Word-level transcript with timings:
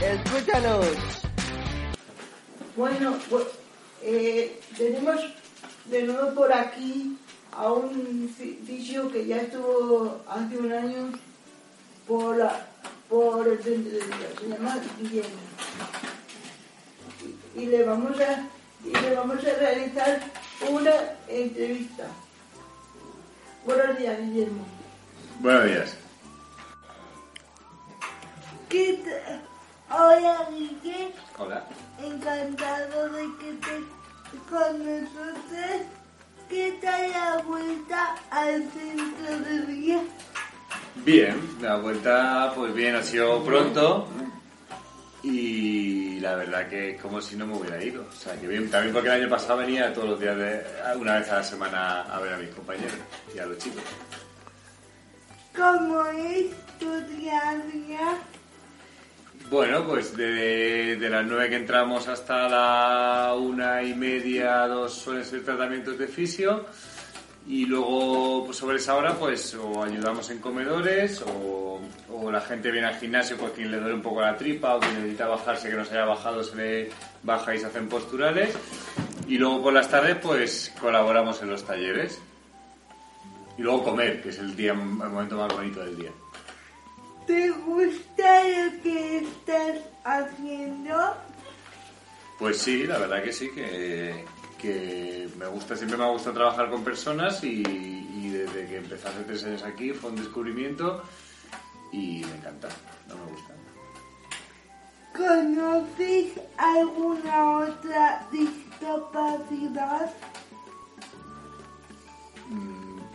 Escúchanos. 0.00 0.86
Bueno, 2.76 3.16
eh, 4.02 4.60
tenemos 4.76 5.20
de 5.84 6.02
nuevo 6.02 6.34
por 6.34 6.52
aquí 6.52 7.16
a 7.52 7.72
un 7.72 8.28
fisio 8.66 9.10
que 9.12 9.26
ya 9.26 9.36
estuvo 9.36 10.20
hace 10.28 10.58
un 10.58 10.72
año 10.72 11.12
por, 12.08 12.36
la, 12.36 12.66
por 13.08 13.46
el 13.46 13.62
centro 13.62 13.92
de 13.92 14.04
vida, 14.04 14.28
se 14.40 14.48
llama 14.48 14.80
Guillermo. 14.98 15.30
Y 17.54 17.66
le 17.66 17.84
vamos 17.84 18.18
a 18.20 18.48
y 18.84 18.90
le 18.90 19.14
vamos 19.14 19.38
a 19.44 19.58
realizar 19.60 20.20
una 20.68 20.92
entrevista. 21.28 22.08
Buenos 23.64 23.96
días, 23.96 24.18
Guillermo. 24.18 24.81
Buenos 25.42 25.64
días. 25.64 25.96
Hola, 29.90 30.48
Guillermo. 30.50 31.14
Hola. 31.36 31.64
Encantado 32.00 33.08
de 33.08 33.22
que 33.40 33.50
estés 33.50 33.82
con 34.48 34.78
nosotros. 34.78 35.82
¿Qué 36.48 36.78
tal 36.80 37.10
la 37.10 37.42
vuelta 37.44 38.14
al 38.30 38.62
centro 38.70 39.40
de 39.40 39.66
día? 39.66 40.02
Bien, 41.04 41.40
la 41.60 41.76
vuelta, 41.76 42.52
pues 42.54 42.72
bien, 42.72 42.94
ha 42.94 43.02
sido 43.02 43.42
pronto 43.42 44.06
y 45.24 46.20
la 46.20 46.36
verdad 46.36 46.68
que 46.68 46.90
es 46.90 47.02
como 47.02 47.20
si 47.20 47.34
no 47.34 47.48
me 47.48 47.56
hubiera 47.56 47.82
ido. 47.82 48.06
O 48.08 48.12
sea, 48.12 48.40
que 48.40 48.46
bien, 48.46 48.70
también 48.70 48.94
porque 48.94 49.08
el 49.08 49.22
año 49.22 49.28
pasado 49.28 49.58
venía 49.58 49.92
todos 49.92 50.10
los 50.10 50.20
días, 50.20 50.36
de, 50.36 50.64
una 51.00 51.18
vez 51.18 51.28
a 51.32 51.36
la 51.38 51.42
semana, 51.42 52.02
a 52.02 52.20
ver 52.20 52.34
a 52.34 52.38
mis 52.38 52.50
compañeros 52.50 52.94
y 53.34 53.40
a 53.40 53.46
los 53.46 53.58
chicos. 53.58 53.82
¿Cómo 55.54 56.06
es 56.06 56.46
tu 56.78 56.90
día 57.16 57.50
a 57.50 57.56
día? 57.56 58.18
Bueno, 59.50 59.86
pues 59.86 60.16
de, 60.16 60.96
de 60.96 61.10
las 61.10 61.26
nueve 61.26 61.50
que 61.50 61.56
entramos 61.56 62.08
hasta 62.08 62.48
la 62.48 63.34
una 63.34 63.82
y 63.82 63.94
media, 63.94 64.66
dos 64.66 64.94
suelen 64.94 65.24
ser 65.24 65.44
tratamientos 65.44 65.98
de 65.98 66.08
fisio. 66.08 66.64
Y 67.46 67.66
luego, 67.66 68.44
pues 68.46 68.56
sobre 68.56 68.76
esa 68.76 68.94
hora, 68.94 69.14
pues 69.14 69.54
o 69.56 69.82
ayudamos 69.82 70.30
en 70.30 70.38
comedores, 70.38 71.20
o, 71.22 71.80
o 72.10 72.30
la 72.30 72.40
gente 72.40 72.70
viene 72.70 72.86
al 72.86 72.94
gimnasio 72.98 73.36
por 73.36 73.52
quien 73.52 73.70
le 73.70 73.78
duele 73.78 73.94
un 73.94 74.02
poco 74.02 74.22
la 74.22 74.36
tripa, 74.36 74.76
o 74.76 74.80
quien 74.80 74.94
necesita 74.94 75.26
bajarse 75.26 75.68
que 75.68 75.74
no 75.74 75.84
se 75.84 75.94
haya 75.94 76.06
bajado, 76.06 76.42
se 76.44 76.56
le 76.56 76.90
baja 77.24 77.54
y 77.54 77.58
se 77.58 77.66
hacen 77.66 77.88
posturales. 77.88 78.56
Y 79.26 79.38
luego 79.38 79.64
por 79.64 79.72
las 79.72 79.90
tardes, 79.90 80.16
pues 80.22 80.72
colaboramos 80.80 81.42
en 81.42 81.50
los 81.50 81.64
talleres. 81.64 82.22
Y 83.58 83.62
luego 83.62 83.84
comer, 83.84 84.22
que 84.22 84.30
es 84.30 84.38
el, 84.38 84.56
día, 84.56 84.72
el 84.72 84.78
momento 84.78 85.36
más 85.36 85.52
bonito 85.52 85.80
del 85.80 85.96
día. 85.96 86.10
¿Te 87.26 87.50
gusta 87.50 88.44
lo 88.44 88.82
que 88.82 89.18
estás 89.18 89.78
haciendo? 90.04 91.16
Pues 92.38 92.58
sí, 92.58 92.86
la 92.86 92.98
verdad 92.98 93.22
que 93.22 93.32
sí, 93.32 93.50
que, 93.54 94.24
que 94.58 95.28
me 95.38 95.46
gusta, 95.46 95.76
siempre 95.76 95.96
me 95.96 96.04
ha 96.04 96.08
gustado 96.08 96.34
trabajar 96.34 96.70
con 96.70 96.82
personas 96.82 97.44
y, 97.44 97.62
y 97.62 98.28
desde 98.30 98.66
que 98.66 98.76
empecé 98.78 99.08
hace 99.08 99.22
tres 99.24 99.44
años 99.44 99.62
aquí 99.62 99.92
fue 99.92 100.10
un 100.10 100.16
descubrimiento 100.16 101.02
y 101.92 102.24
me 102.24 102.36
encanta, 102.36 102.68
no 103.08 103.16
me 103.16 103.30
gusta. 103.30 103.54
¿Conoces 105.14 106.40
alguna 106.56 107.58
otra 107.58 108.26
discapacidad? 108.32 110.10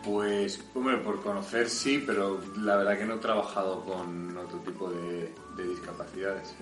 Pues, 0.08 0.64
hombre, 0.74 0.98
por 0.98 1.22
conocer 1.22 1.70
sí, 1.70 2.02
pero 2.06 2.40
la 2.58 2.78
verdad 2.78 2.98
que 2.98 3.06
no 3.06 3.16
he 3.16 3.20
trabajado 3.20 3.84
con 3.84 4.38
otro 4.38 4.60
tipo 4.60 4.90
de, 4.90 5.34
de 5.58 5.68
discapacidades. 5.68 6.56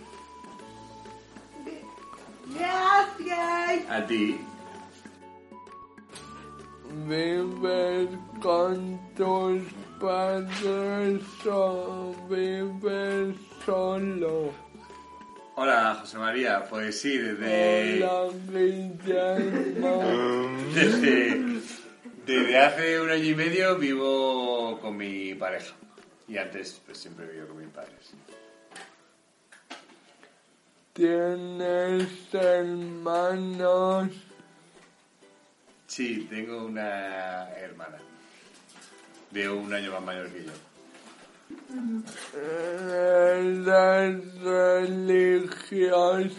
Gracias. 2.57 3.89
A 3.89 4.05
ti, 4.07 4.39
¿Vives 7.07 8.09
con 8.41 8.99
tus 9.15 9.61
padres 9.99 11.21
o 11.45 12.15
vives 12.29 13.35
solo? 13.65 14.53
Hola, 15.55 15.97
José 16.01 16.17
María. 16.17 16.63
Pues 16.69 16.99
sí, 16.99 17.17
desde, 17.17 18.03
Hola, 18.03 18.31
Guillermo. 18.49 20.01
desde, 20.73 21.61
desde 22.25 22.57
hace 22.57 22.99
un 23.01 23.11
año 23.11 23.23
y 23.23 23.35
medio 23.35 23.77
vivo 23.77 24.79
con 24.81 24.97
mi 24.97 25.35
pareja. 25.35 25.75
Y 26.27 26.37
antes 26.37 26.81
pues, 26.85 26.97
siempre 26.97 27.27
vivo 27.27 27.47
con 27.47 27.59
mis 27.59 27.69
padres. 27.69 28.13
¿Tienes 30.93 32.33
hermanos? 32.33 34.09
Sí, 35.87 36.27
tengo 36.29 36.65
una 36.65 37.49
hermana. 37.51 37.99
De 39.29 39.47
un 39.49 39.73
año 39.73 39.91
más 39.91 40.01
mayor 40.01 40.29
que 40.29 40.45
yo. 40.45 40.51
¿Eres 42.33 43.65
religioso? 44.41 46.31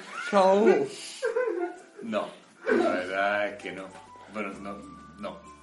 No, 2.02 2.28
la 2.70 2.90
verdad 2.90 3.48
es 3.48 3.62
que 3.62 3.72
no. 3.72 3.88
Bueno, 4.32 4.52
no, 4.60 4.78
no. 5.18 5.55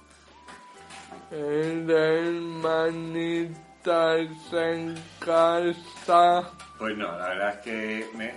¿Eres 1.30 2.40
manitas 2.40 4.28
en 4.52 4.94
casa? 5.18 6.50
Pues 6.78 6.96
no, 6.96 7.18
la 7.18 7.28
verdad 7.28 7.50
es 7.50 7.58
que 7.60 8.08
me... 8.16 8.34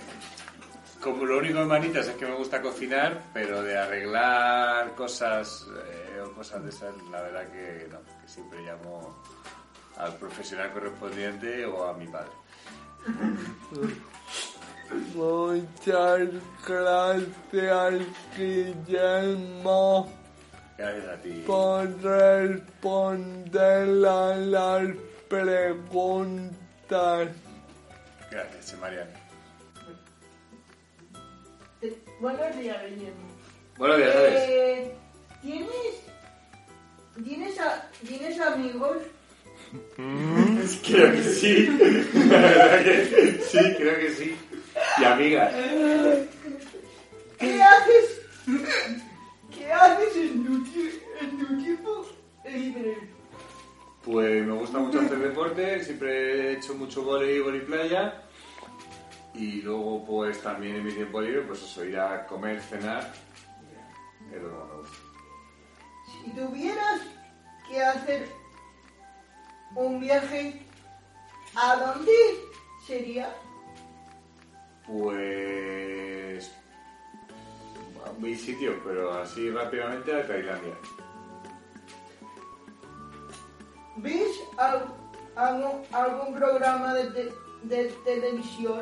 Como 1.02 1.26
lo 1.26 1.38
único 1.38 1.60
de 1.60 1.66
manitas 1.66 2.08
es 2.08 2.16
que 2.16 2.26
me 2.26 2.36
gusta 2.36 2.62
cocinar, 2.62 3.22
pero 3.34 3.62
de 3.62 3.78
arreglar 3.78 4.96
cosas 4.96 5.68
eh, 5.86 6.22
o 6.22 6.32
cosas 6.34 6.64
de 6.64 6.70
esas, 6.70 6.94
la 7.12 7.22
verdad 7.22 7.48
que 7.52 7.88
no, 7.92 8.00
que 8.00 8.28
siempre 8.28 8.60
llamo 8.62 9.24
al 9.98 10.16
profesional 10.16 10.72
correspondiente 10.74 11.66
o 11.66 11.88
a 11.88 11.94
mi 11.94 12.08
padre. 12.08 12.32
Muchas 15.16 16.30
gracias, 16.68 18.02
Guillermo, 18.38 20.10
Gracias 20.78 21.08
a 21.08 21.18
ti. 21.22 21.44
por 21.48 21.88
responder 22.04 24.06
a 24.08 24.36
las 24.36 24.88
preguntas. 25.28 27.30
Gracias, 28.32 28.78
Mariana. 28.80 29.12
Eh, 31.82 31.98
Buenos 32.20 32.58
días, 32.58 32.78
Guillermo. 32.90 33.28
Buenos 33.78 33.98
días, 33.98 34.14
¿sabes? 34.14 34.34
Eh, 34.48 34.96
¿Tienes, 35.42 35.70
tienes, 37.24 37.60
a- 37.60 37.90
¿Tienes 38.08 38.40
amigos? 38.40 38.98
Creo 39.96 41.12
que 41.12 41.24
sí. 41.24 41.68
La 42.14 42.38
verdad 42.38 42.84
que 42.84 43.42
sí, 43.50 43.60
creo 43.78 44.00
que 44.00 44.12
sí. 44.12 44.38
Y 45.00 45.04
amigas. 45.04 45.52
Mucho 56.88 57.04
voleibol 57.04 57.56
y 57.58 57.60
playa. 57.60 58.24
Y 59.34 59.62
luego, 59.62 60.04
pues 60.06 60.42
también 60.42 60.78
en 60.78 60.86
mi 60.86 60.92
tiempo 60.94 61.22
libre, 61.22 61.42
pues 61.42 61.62
eso, 61.62 61.84
ir 61.84 62.00
a 62.00 62.26
comer, 62.26 62.62
cenar. 62.62 63.14
Es 64.34 64.42
lo 64.42 64.50
que 64.50 64.56
más 64.56 64.68
me 64.70 64.76
gusta. 64.78 64.98
Si 66.24 66.32
tuvieras 66.32 67.02
que 67.70 67.84
hacer 67.84 68.28
un 69.76 70.00
viaje, 70.00 70.66
¿a 71.56 71.76
dónde 71.76 72.12
sería? 72.86 73.36
Pues. 74.88 76.50
a 78.06 78.12
mi 78.20 78.34
sitio, 78.34 78.82
pero 78.86 79.14
así 79.14 79.52
rápidamente 79.52 80.16
a 80.16 80.26
Tailandia. 80.26 80.76
¿Ves 83.98 84.40
al- 84.58 84.96
algún, 85.38 85.82
algún 85.92 86.34
programa 86.36 86.94
de, 86.94 87.06
te- 87.12 87.34
de 87.64 87.86
televisión? 88.06 88.82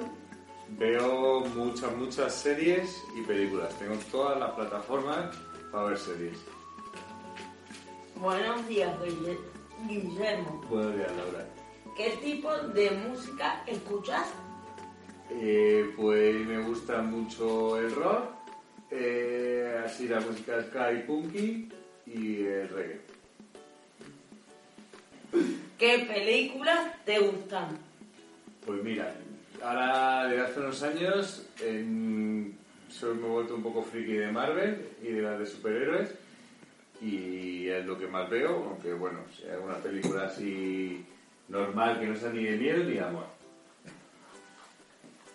Veo 0.69 1.42
muchas, 1.56 1.96
muchas 1.96 2.34
series 2.34 3.04
y 3.16 3.22
películas. 3.22 3.78
Tengo 3.78 3.96
todas 4.12 4.40
las 4.40 4.52
plataformas 4.52 5.36
para 5.72 5.86
ver 5.90 5.98
series. 5.98 6.38
Buenos 8.16 8.68
días, 8.68 8.92
Guille- 9.02 9.38
Guillermo. 9.88 10.62
Buenos 10.69 10.96
días, 10.96 11.12
Laura. 11.18 11.46
¿Qué 11.98 12.10
tipo 12.24 12.52
de 12.74 12.92
música 12.92 13.62
escuchas? 13.68 14.25
Eh, 15.30 15.94
pues 15.96 16.36
me 16.46 16.60
gusta 16.63 17.01
mucho 17.01 17.78
el 17.78 17.94
rock, 17.96 18.25
eh, 18.92 19.81
así 19.86 20.08
la 20.08 20.19
música 20.19 20.62
ska 20.63 20.92
y 20.94 21.00
punky 21.04 21.69
y 22.06 22.44
el 22.46 22.69
reggae. 22.69 23.01
¿Qué 25.77 26.00
películas 26.07 26.94
te 27.06 27.19
gustan? 27.19 27.77
Pues 28.66 28.81
mira, 28.83 29.13
ahora 29.63 30.27
desde 30.27 30.44
hace 30.44 30.60
unos 30.60 30.83
años 30.83 31.45
en- 31.62 32.57
soy, 32.89 33.16
me 33.18 33.27
he 33.27 33.30
vuelto 33.30 33.56
un 33.56 33.63
poco 33.63 33.83
friki 33.83 34.13
de 34.13 34.31
Marvel 34.31 34.88
y 35.04 35.07
de 35.12 35.22
las 35.22 35.39
de 35.39 35.45
superhéroes 35.45 36.10
y 37.01 37.68
es 37.68 37.86
lo 37.86 37.98
que 38.00 38.07
más 38.07 38.30
veo, 38.30 38.69
aunque 38.69 38.94
bueno, 38.94 39.19
si 39.36 39.44
hay 39.44 39.51
alguna 39.51 39.75
película 39.77 40.25
así 40.27 41.06
normal 41.50 42.00
que 42.00 42.07
no 42.07 42.16
sea 42.16 42.30
ni 42.30 42.44
de 42.45 42.57
miedo 42.57 42.83
ni 42.83 42.94
de 42.94 43.01
amor. 43.01 43.25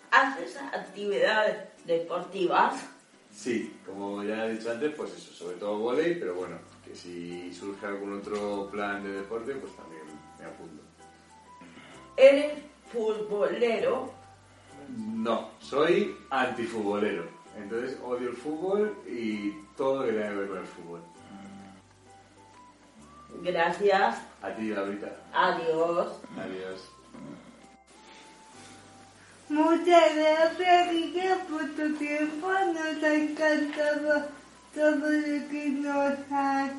¿Haces 0.09 0.57
actividades 0.57 1.57
deportivas? 1.85 2.83
Sí, 3.33 3.73
como 3.85 4.23
ya 4.23 4.45
he 4.45 4.53
dicho 4.57 4.71
antes, 4.71 4.93
pues 4.95 5.13
eso, 5.13 5.31
sobre 5.31 5.55
todo 5.57 5.77
volei, 5.77 6.15
pero 6.19 6.33
bueno, 6.35 6.57
que 6.83 6.93
si 6.95 7.53
surge 7.53 7.85
algún 7.85 8.19
otro 8.19 8.67
plan 8.69 9.01
de 9.03 9.11
deporte, 9.13 9.53
pues 9.55 9.73
también. 9.77 10.01
¿Eres 12.21 12.53
futbolero? 12.93 14.13
No, 14.95 15.49
soy 15.59 16.15
antifutbolero. 16.29 17.23
Entonces 17.57 17.97
odio 18.05 18.29
el 18.29 18.35
fútbol 18.35 18.95
y 19.07 19.53
todo 19.75 20.01
lo 20.01 20.05
que 20.05 20.11
tenga 20.11 20.29
que 20.29 20.35
ver 20.35 20.47
con 20.49 20.57
el 20.59 20.65
fútbol. 20.65 21.01
Gracias. 23.41 24.17
A 24.43 24.51
ti, 24.51 24.67
Laurita. 24.67 25.15
Adiós. 25.33 26.09
Adiós. 26.37 26.91
Muchas 29.49 30.15
gracias, 30.15 30.89
Kike, 30.89 31.35
por 31.49 31.63
tu 31.71 31.95
tiempo. 31.97 32.47
Nos 32.51 33.03
ha 33.03 33.13
encantado 33.15 34.27
todo 34.75 34.95
lo 34.95 35.49
que 35.49 35.69
nos 35.69 36.19
has 36.31 36.71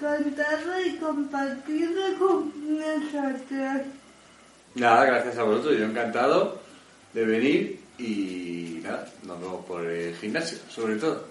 contado 0.00 0.80
y 0.86 0.96
compartido 0.98 2.18
con 2.20 2.52
nosotros. 2.78 4.03
Nada, 4.74 5.04
gracias 5.04 5.38
a 5.38 5.44
vosotros. 5.44 5.78
Yo 5.78 5.84
encantado 5.84 6.60
de 7.12 7.24
venir 7.24 7.80
y 7.98 8.80
nada, 8.82 9.08
nos 9.24 9.40
vemos 9.40 9.64
por 9.66 9.84
el 9.86 10.14
gimnasio, 10.16 10.58
sobre 10.68 10.96
todo. 10.96 11.26